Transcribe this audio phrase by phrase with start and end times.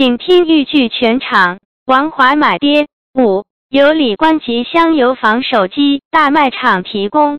[0.00, 1.58] 请听豫剧全场。
[1.84, 7.38] 王华买爹五，由李官吉香油坊手机大卖场提供。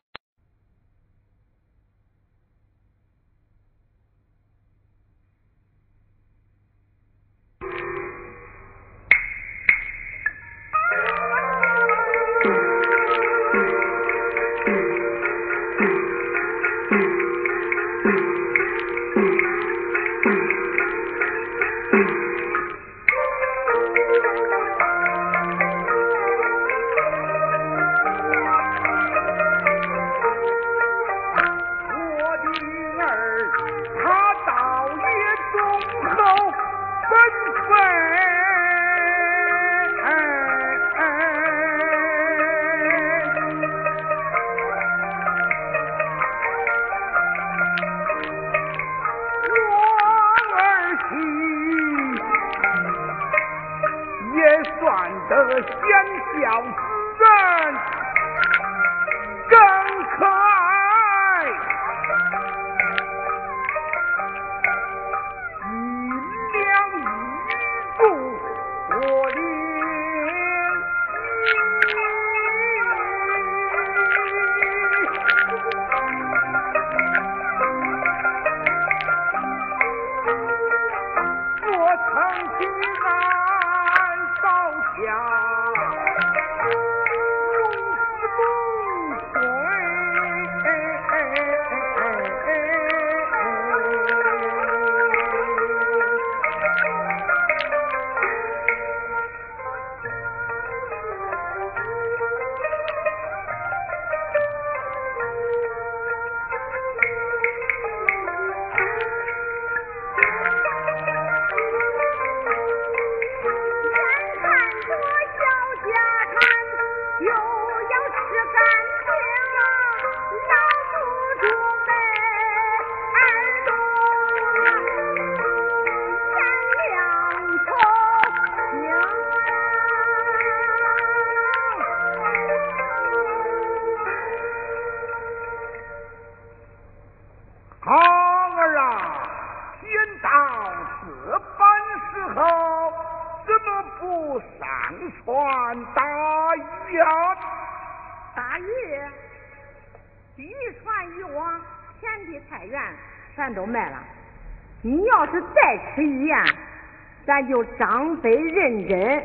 [157.24, 159.24] 咱就张飞认真，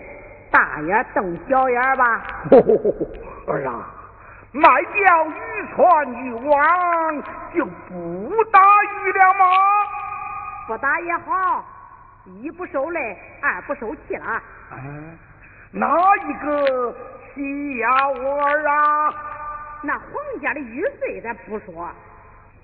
[0.51, 2.22] 大眼瞪小眼吧。
[3.47, 3.90] 儿啊，
[4.51, 7.24] 卖掉渔船渔网
[7.56, 9.45] 就不打鱼了吗？
[10.68, 11.66] 不打也好，
[12.25, 14.41] 一不受累，二不受气了。
[14.74, 15.18] 嗯，
[15.72, 15.88] 哪
[16.28, 16.95] 一个
[17.34, 19.13] 气呀，我儿啊？
[19.82, 21.90] 那皇家的玉碎咱不说，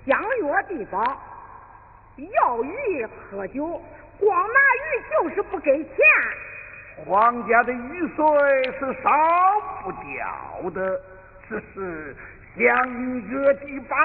[0.06, 0.98] 香药地宝，
[2.16, 3.80] 要鱼喝酒。
[4.18, 5.96] 光拿鱼就是不给钱，
[7.04, 8.24] 皇家的玉碎
[8.78, 9.10] 是烧
[9.82, 11.00] 不掉的，
[11.48, 12.16] 只是
[12.56, 13.96] 香药地宝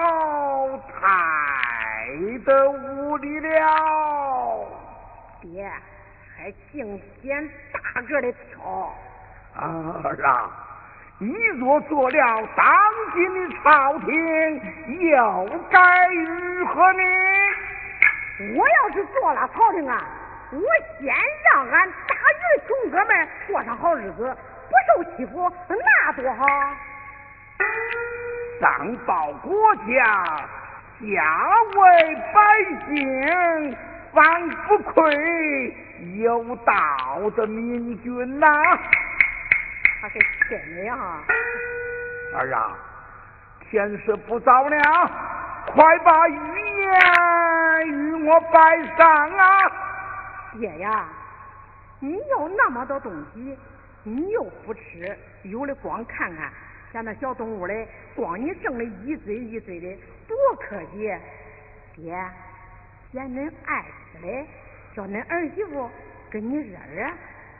[0.89, 2.07] 太
[2.43, 4.67] 的无力了。
[5.41, 5.71] 爹，
[6.35, 8.93] 还净捡大个的挑。
[9.55, 10.49] 啊儿啊，
[11.21, 12.65] 你若做了当
[13.13, 14.61] 今的朝廷，
[15.11, 17.03] 又该如何呢？
[18.55, 20.01] 我要是做了朝廷啊，
[20.53, 20.61] 我
[20.97, 21.13] 先
[21.53, 24.33] 让俺打鱼穷哥们过上好日子，
[24.69, 26.47] 不受欺负，那多好！
[28.61, 30.47] 上报国家，
[31.01, 32.41] 下为百
[32.87, 33.77] 姓，
[34.13, 35.75] 方不愧
[36.15, 38.47] 有道的明君呐！
[40.01, 40.95] 他是真的呀！
[42.33, 42.77] 儿啊，
[43.69, 44.77] 天色不早了，
[45.67, 46.35] 快把鱼
[46.81, 49.71] 言与我摆上啊！
[50.57, 51.05] 爹呀，
[51.99, 53.57] 你要那么多东西，
[54.03, 56.49] 你又不吃，有的光看看，
[56.93, 57.85] 像那小动物嘞，
[58.15, 59.97] 光你挣的一堆一堆的，
[60.27, 61.13] 多可惜！
[61.93, 62.15] 爹，
[63.11, 64.47] 嫌恁爱吃的，
[64.95, 65.89] 叫恁儿媳妇
[66.31, 67.11] 跟你热热，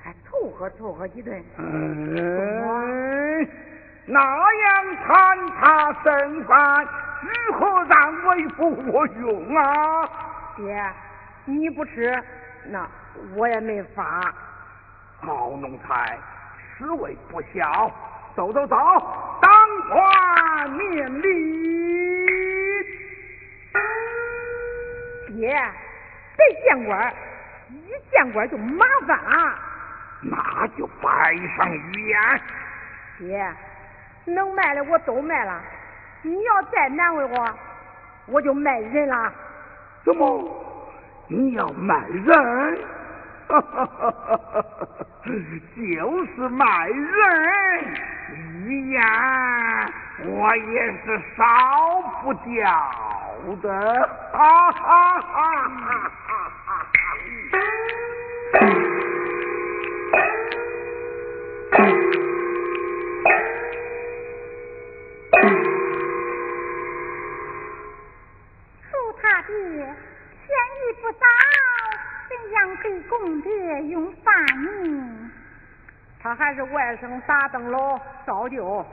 [0.09, 1.39] 还凑合凑合几顿。
[1.57, 3.47] 嗯，
[4.07, 6.88] 那样残差剩饭，
[7.21, 10.09] 如何让为父我用啊？
[10.57, 10.83] 爹，
[11.45, 12.19] 你不吃。
[12.65, 12.89] 那
[13.35, 14.33] 我也没法。
[15.21, 16.17] 好奴才，
[16.77, 17.91] 此为不孝。
[18.35, 18.75] 走走走，
[19.41, 19.51] 当
[19.89, 21.29] 官面礼。
[25.35, 25.56] 爹，
[26.35, 27.13] 这见官
[27.69, 29.69] 一见官就麻烦了。
[30.21, 32.42] 那就摆上玉燕。
[33.18, 33.54] 爹，
[34.25, 35.62] 能卖的我都卖了，
[36.21, 37.57] 你要再难为我，
[38.27, 39.33] 我就卖人了。
[40.04, 40.66] 怎么？
[41.27, 42.80] 你要卖人？
[43.48, 44.62] 哈哈哈哈哈！
[45.75, 47.04] 就是卖人，
[48.66, 49.01] 玉燕
[50.25, 51.44] 我也是少
[52.21, 52.69] 不掉
[53.62, 54.10] 的。
[54.31, 56.28] 哈哈哈哈哈！
[71.09, 71.25] 不早，
[72.29, 75.31] 怎样给公爹用饭呢？
[76.21, 78.85] 他还是外甥打灯笼照旧，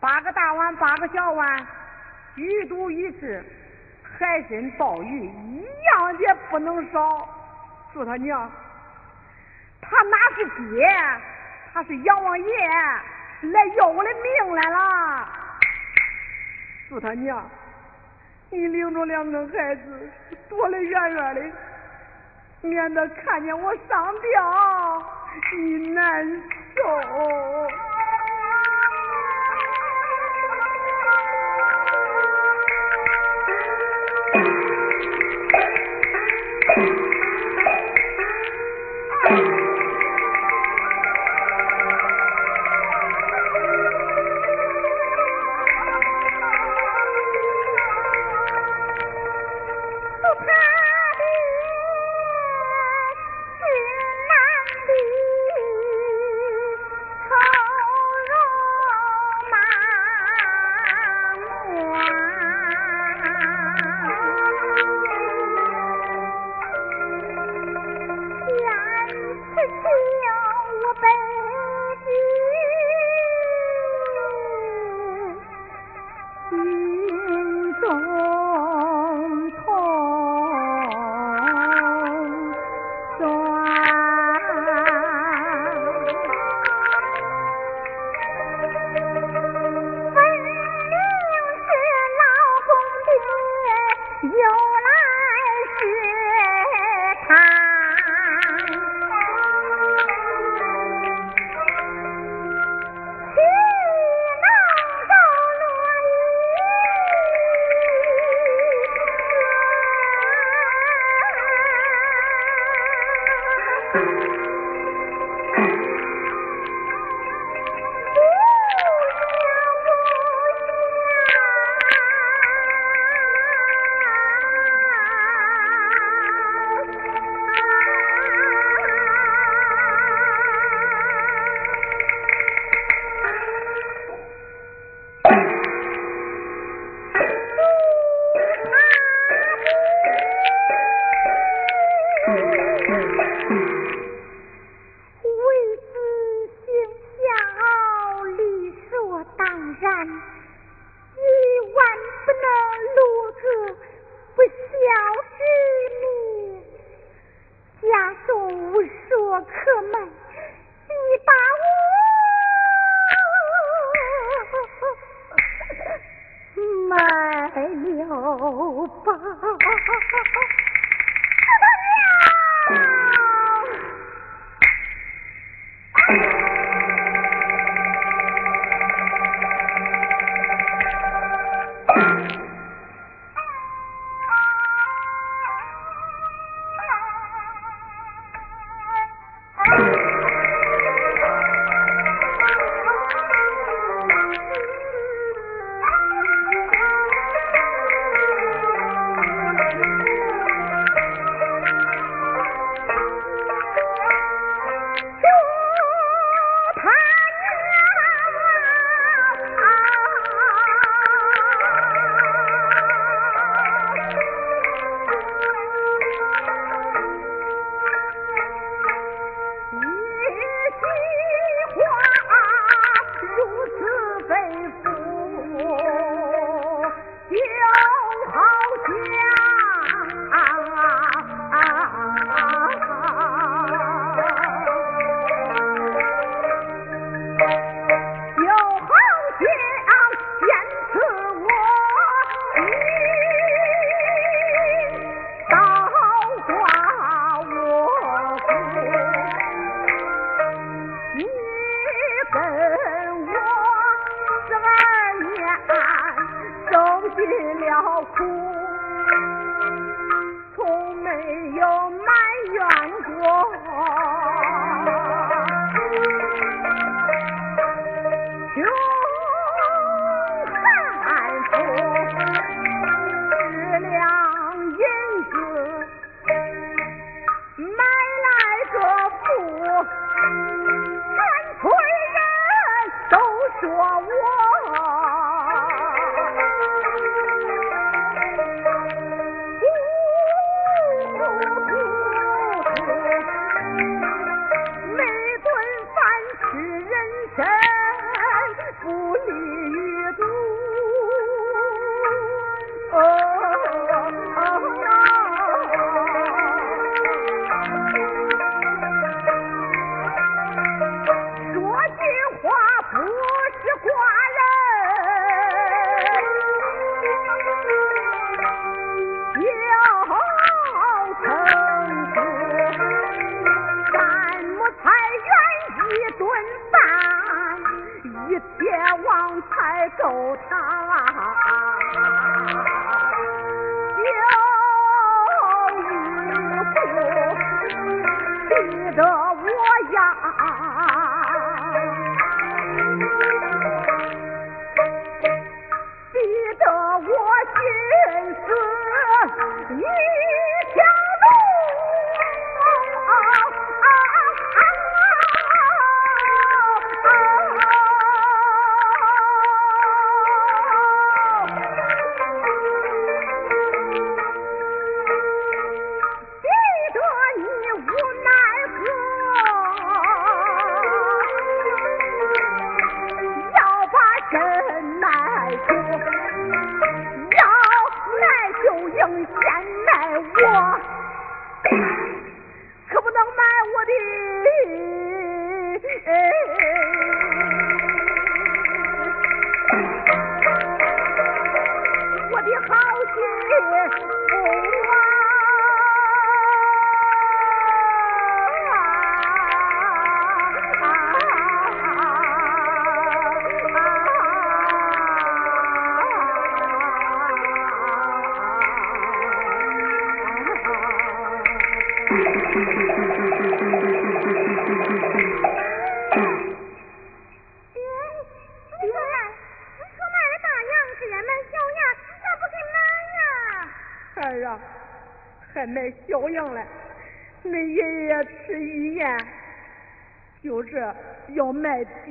[0.00, 1.66] 八个大碗八个小碗，
[2.36, 3.44] 鱼肚鱼翅，
[4.18, 7.28] 海参鲍鱼一样也不能少。
[7.92, 8.50] 祝他娘，
[9.82, 10.88] 他哪是爹，
[11.74, 12.46] 他是阎王爷
[13.42, 15.28] 来要我的命来了。
[16.88, 17.46] 祝他娘。
[18.50, 20.08] 你领着两个孩子
[20.48, 21.42] 躲得远远的，
[22.68, 25.02] 免得看见我上吊，
[25.56, 26.24] 你难
[26.74, 26.82] 受。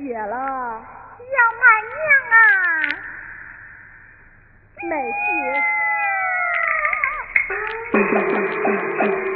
[0.06, 0.12] 不
[7.98, 8.22] 成
[8.62, 9.35] 双。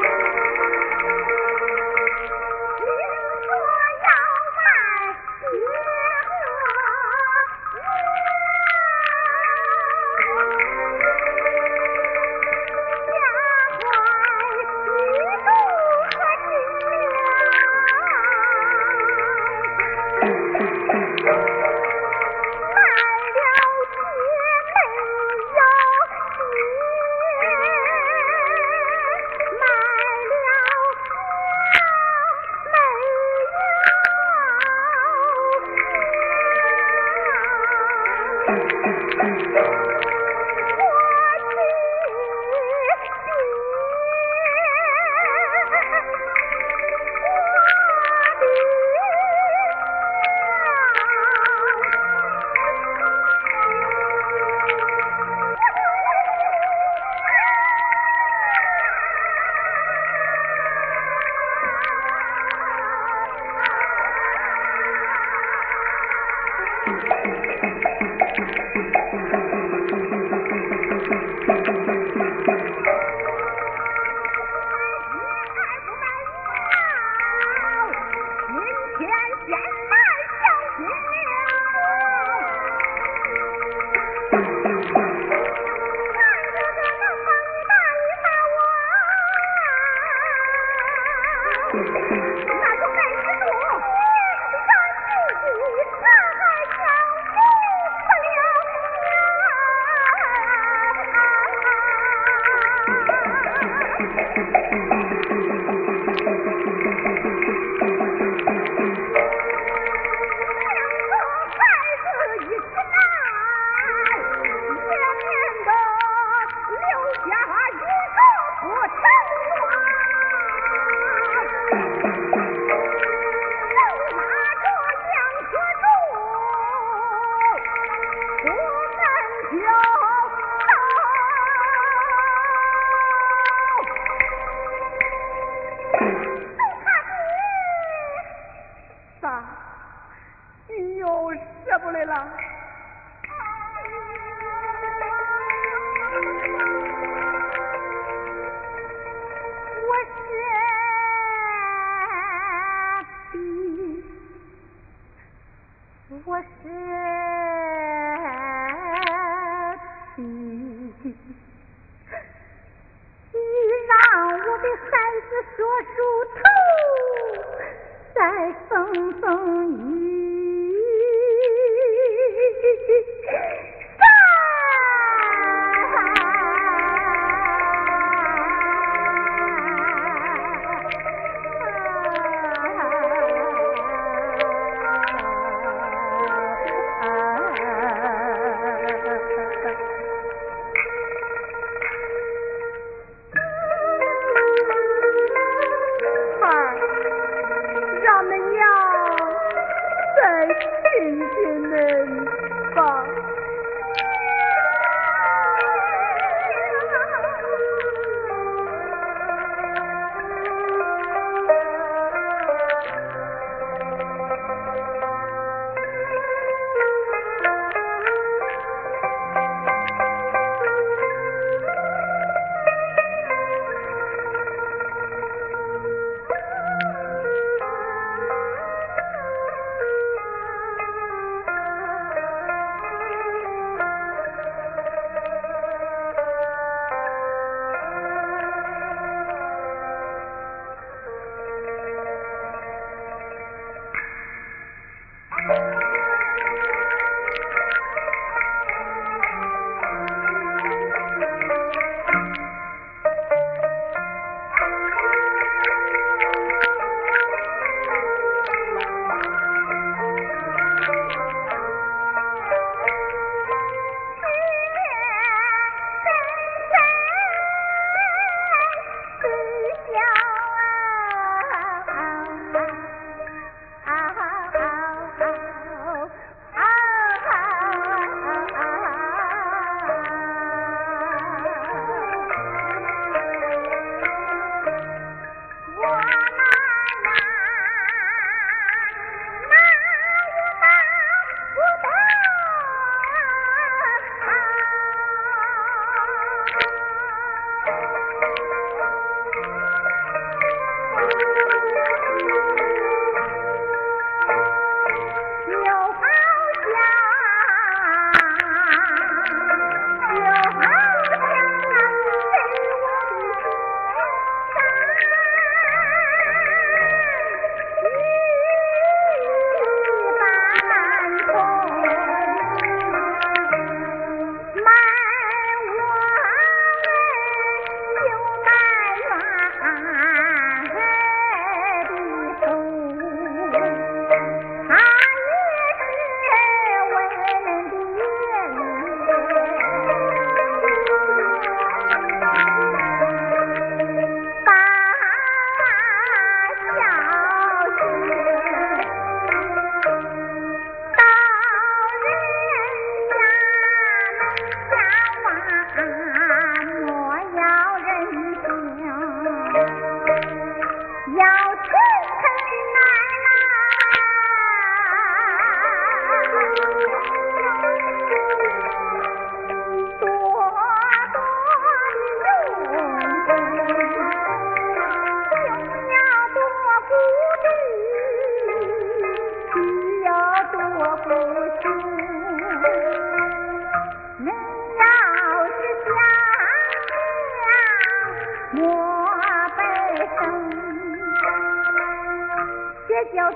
[393.08, 393.32] 人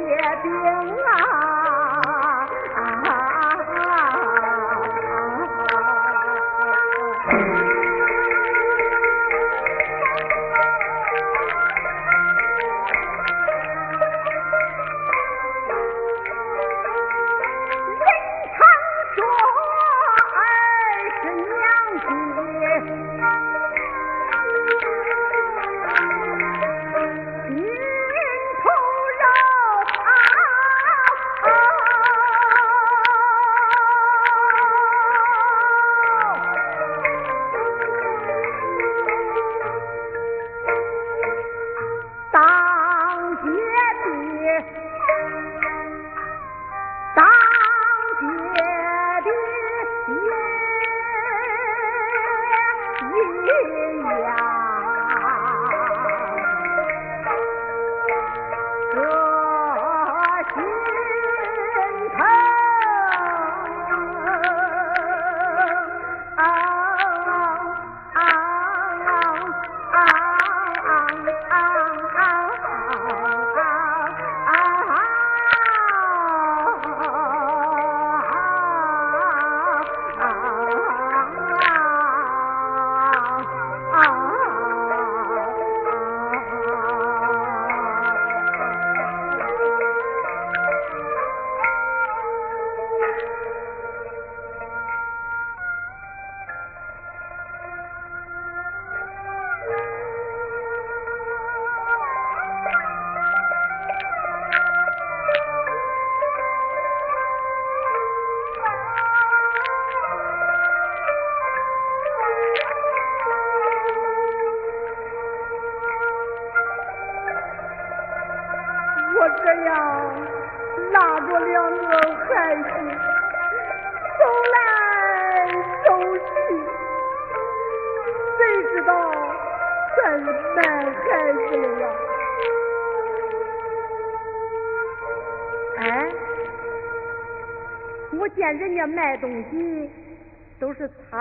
[0.00, 1.13] 结冰了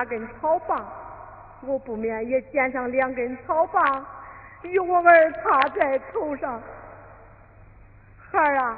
[0.06, 0.86] 根草棒，
[1.62, 4.06] 我不免也捡上两根草棒，
[4.62, 6.62] 与我儿插在头上。
[8.32, 8.78] 孩儿啊，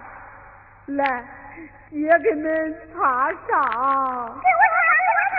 [0.88, 1.24] 来，
[1.90, 4.42] 爹给恁插上。
[4.42, 5.38] 给我插，给我插。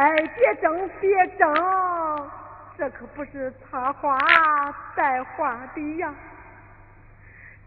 [0.00, 2.30] 哎，别争，别争，
[2.76, 4.18] 这可不是插花
[4.94, 6.12] 带花的呀。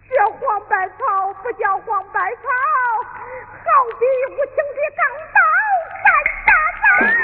[0.09, 2.41] 这黄百草不叫黄百草，
[3.03, 3.65] 好
[3.99, 5.01] 比无情的钢
[5.34, 5.39] 刀
[6.98, 7.08] 砍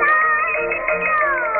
[0.00, 1.59] 大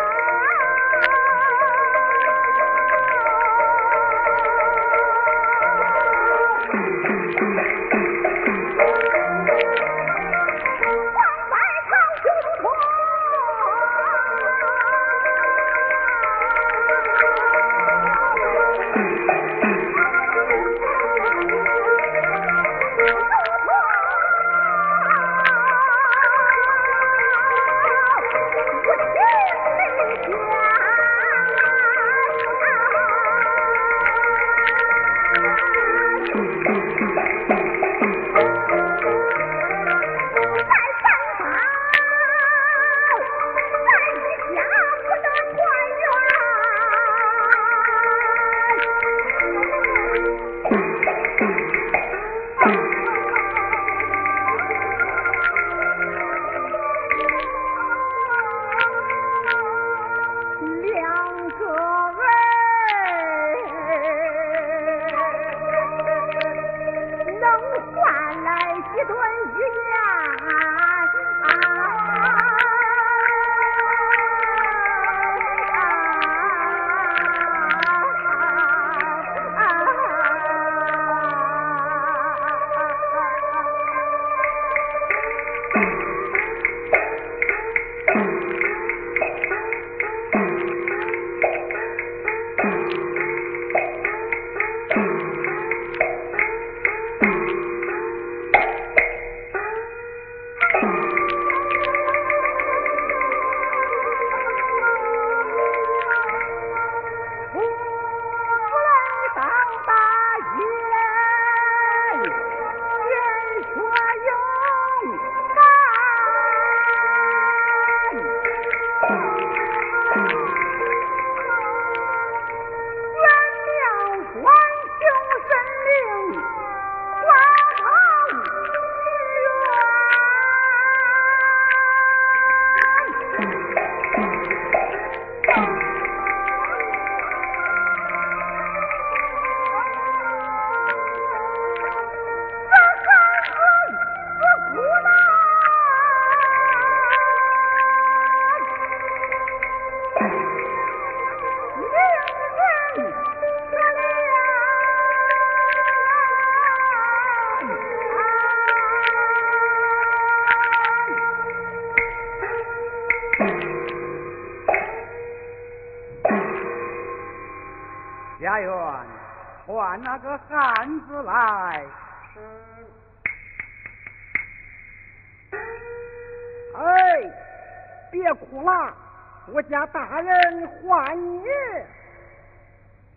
[179.70, 181.44] 家大人唤你。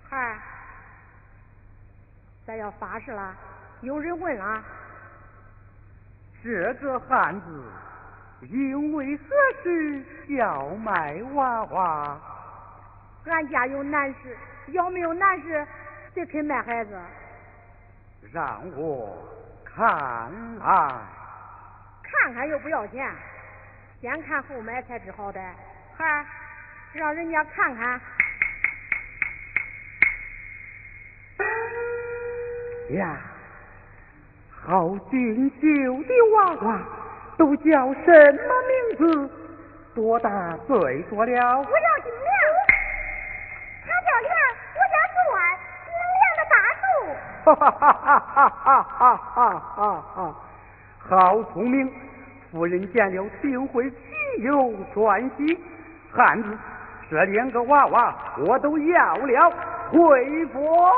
[0.08, 0.38] 孩儿，
[2.46, 3.36] 咱要发誓了。
[3.82, 4.64] 有人问了，
[6.44, 7.64] 这个汉子
[8.42, 9.24] 因为何
[9.64, 12.22] 事要卖娃娃？
[13.26, 14.38] 俺家有难事，
[14.68, 15.66] 要没有难事，
[16.14, 16.98] 谁肯卖孩子？
[18.32, 19.18] 让我
[19.66, 20.96] 看来。
[22.04, 23.12] 看看又不要钱，
[24.00, 25.42] 先看后买才知好歹。
[25.98, 26.26] 孩儿，
[26.94, 28.00] 让人家看看。
[32.92, 33.18] 呀，
[34.52, 35.58] 好俊秀
[36.04, 36.80] 的娃娃，
[37.38, 39.30] 都叫什么名字？
[39.96, 41.58] 多大岁数了？
[41.58, 41.72] 我叫
[42.04, 42.32] 金亮，
[43.86, 44.32] 他叫亮，
[44.76, 45.38] 我家住外，
[45.86, 46.84] 金亮的大树。
[47.44, 47.84] 哈哈哈
[48.20, 49.76] 哈哈哈哈哈
[50.16, 50.18] 哈！
[51.10, 51.92] 好聪明，
[52.52, 53.96] 夫人见了定会喜
[54.44, 55.60] 忧欢喜。
[56.12, 56.58] 汉子，
[57.14, 59.54] 这两个娃娃我都要了，
[59.92, 60.92] 回国。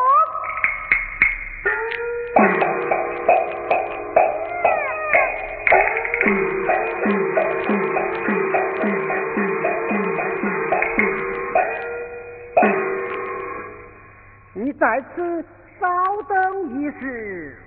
[14.53, 15.45] 你在此
[15.81, 15.85] 稍
[16.29, 17.57] 等一时。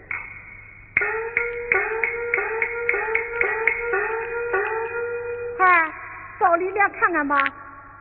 [5.58, 5.92] 孩
[6.40, 7.36] 到里面看看吧，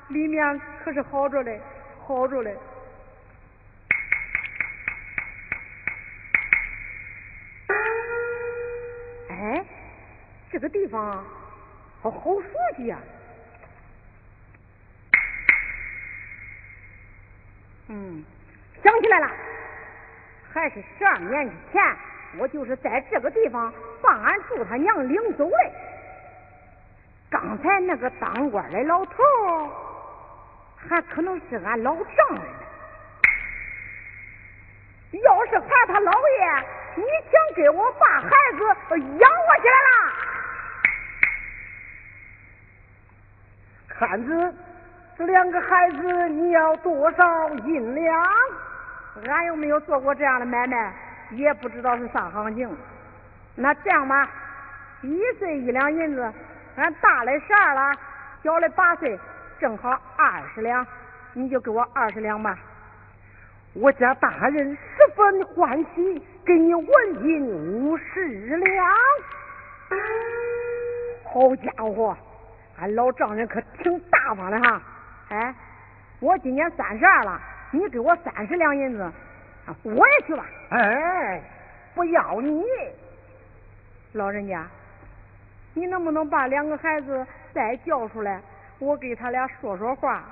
[0.10, 1.62] 里面可是好着嘞，
[2.00, 2.58] 好着嘞。
[9.30, 9.64] 哎，
[10.52, 11.24] 这个地方
[12.02, 12.98] 好好熟悉呀！
[17.90, 18.24] 嗯，
[18.84, 19.30] 想起来了，
[20.52, 21.84] 还是十二年以前，
[22.38, 25.58] 我就是在这个地方把俺祝他娘领走的。
[27.30, 29.14] 刚才那个当官的老头，
[30.90, 32.44] 还可能是俺老丈人。
[35.24, 36.66] 要是喊他老爷。
[36.96, 38.64] 你想给我把孩子
[39.00, 39.90] 养活起来了？
[44.00, 44.56] 汉子，
[45.16, 48.26] 这两个孩子你要多少银两？
[49.28, 50.92] 俺又没有做过这样的买卖，
[51.32, 52.76] 也不知道是啥行情。
[53.54, 54.28] 那这样吧，
[55.04, 56.34] 一岁一两银子，
[56.78, 57.96] 俺大的十二了，
[58.44, 59.20] 小的八岁，
[59.60, 60.86] 正好二十两，
[61.34, 62.58] 你就给我二十两吧。
[63.74, 66.22] 我家大人十分欢喜。
[66.48, 66.88] 给你纹
[67.26, 68.88] 银五十两，
[71.26, 72.18] 好家伙，
[72.80, 74.82] 俺老丈人可挺大方的哈！
[75.28, 75.54] 哎，
[76.22, 77.38] 我今年三十二了，
[77.72, 79.12] 你给我三十两银子，
[79.84, 80.46] 我也去吧。
[80.70, 81.42] 哎，
[81.94, 82.64] 不要你，
[84.14, 84.66] 老人家，
[85.74, 88.40] 你能不能把两个孩子再叫出来，
[88.80, 90.24] 我给他俩说说话？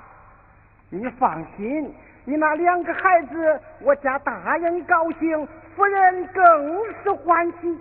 [0.89, 1.93] 你放心，
[2.25, 5.47] 你那两个孩子，我家大人高兴。
[5.75, 7.77] 夫人更是欢喜，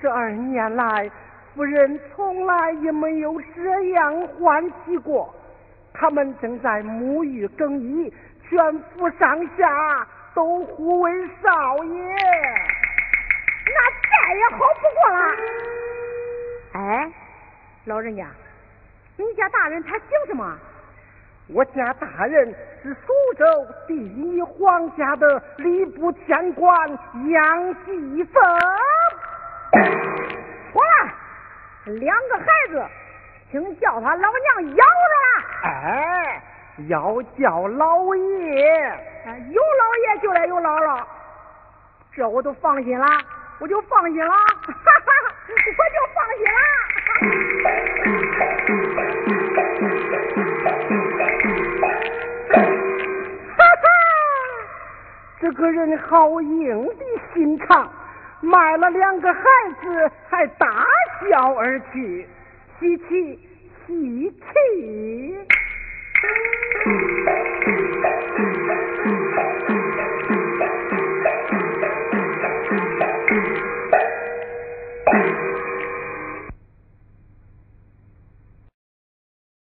[0.00, 1.08] 十二年来，
[1.54, 5.32] 夫人从来也没有这样欢喜过。
[5.92, 8.12] 他们正在沐浴更衣，
[8.48, 12.14] 全府上下都呼为少爷，
[13.66, 15.20] 那再也好不过了。
[16.72, 17.10] 哎，
[17.84, 18.26] 老人家，
[19.18, 20.56] 你家大人他姓什么？
[21.48, 23.44] 我家大人是苏州
[23.86, 26.88] 第一皇家的礼部天官
[27.30, 28.40] 杨继峰。
[30.72, 31.10] 错了，
[31.86, 32.86] 两个孩子，
[33.50, 35.26] 请叫他老娘咬着了。
[35.64, 36.42] 哎，
[36.88, 38.20] 要叫老爷，
[39.50, 41.02] 有老爷就得有姥姥，
[42.12, 43.04] 这我都放心了，
[43.58, 45.12] 我就放心了，哈哈，
[45.48, 46.60] 我就放心了。
[55.40, 57.88] 这个人好硬的心肠
[58.40, 59.42] 卖了两个孩
[59.80, 60.66] 子还大
[61.30, 62.26] 笑而去。
[62.80, 63.38] 吸气
[63.86, 65.38] 吸气。
[66.86, 66.90] 嗯
[67.66, 67.76] 嗯
[68.36, 68.48] 嗯
[69.04, 69.57] 嗯